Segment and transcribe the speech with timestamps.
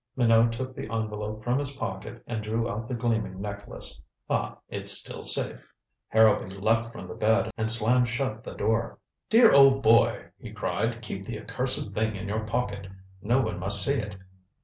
[0.15, 4.01] Minot took the envelope from his pocket and drew out the gleaming necklace.
[4.31, 5.71] "Ah, it's still safe"
[6.07, 8.97] Harrowby leaped from the bed and slammed shut the door.
[9.29, 12.87] "Dear old boy," he cried, "keep the accursed thing in your pocket.
[13.21, 14.15] No one must see it.